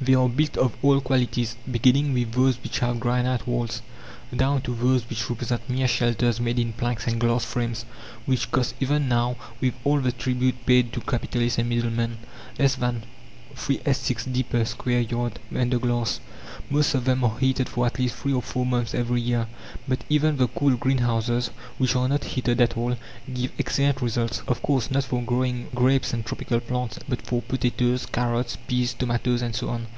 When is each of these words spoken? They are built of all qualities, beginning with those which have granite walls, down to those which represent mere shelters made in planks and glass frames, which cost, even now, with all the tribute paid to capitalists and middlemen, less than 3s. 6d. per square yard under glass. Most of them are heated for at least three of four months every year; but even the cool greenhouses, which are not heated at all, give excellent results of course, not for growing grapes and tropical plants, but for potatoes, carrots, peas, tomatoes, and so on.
They 0.00 0.14
are 0.14 0.28
built 0.28 0.56
of 0.56 0.74
all 0.80 1.02
qualities, 1.02 1.56
beginning 1.70 2.14
with 2.14 2.32
those 2.32 2.56
which 2.62 2.78
have 2.78 2.98
granite 3.00 3.46
walls, 3.46 3.82
down 4.34 4.62
to 4.62 4.74
those 4.74 5.06
which 5.10 5.28
represent 5.28 5.68
mere 5.68 5.88
shelters 5.88 6.40
made 6.40 6.58
in 6.58 6.72
planks 6.72 7.06
and 7.08 7.20
glass 7.20 7.44
frames, 7.44 7.84
which 8.24 8.50
cost, 8.50 8.76
even 8.80 9.08
now, 9.08 9.36
with 9.60 9.74
all 9.84 9.98
the 10.00 10.12
tribute 10.12 10.64
paid 10.64 10.94
to 10.94 11.00
capitalists 11.02 11.58
and 11.58 11.68
middlemen, 11.68 12.18
less 12.58 12.76
than 12.76 13.02
3s. 13.54 13.82
6d. 13.84 14.48
per 14.48 14.64
square 14.64 15.00
yard 15.00 15.40
under 15.52 15.80
glass. 15.80 16.20
Most 16.70 16.94
of 16.94 17.04
them 17.04 17.24
are 17.24 17.36
heated 17.40 17.68
for 17.68 17.86
at 17.86 17.98
least 17.98 18.14
three 18.14 18.32
of 18.32 18.44
four 18.44 18.64
months 18.64 18.94
every 18.94 19.20
year; 19.20 19.48
but 19.88 20.04
even 20.08 20.36
the 20.36 20.46
cool 20.48 20.76
greenhouses, 20.76 21.48
which 21.76 21.96
are 21.96 22.08
not 22.08 22.22
heated 22.24 22.60
at 22.60 22.76
all, 22.76 22.96
give 23.34 23.50
excellent 23.58 24.00
results 24.00 24.42
of 24.46 24.62
course, 24.62 24.90
not 24.92 25.02
for 25.04 25.20
growing 25.22 25.68
grapes 25.74 26.12
and 26.14 26.24
tropical 26.24 26.60
plants, 26.60 27.00
but 27.08 27.20
for 27.22 27.42
potatoes, 27.42 28.06
carrots, 28.06 28.56
peas, 28.68 28.94
tomatoes, 28.94 29.42
and 29.42 29.56
so 29.56 29.68
on. 29.70 29.88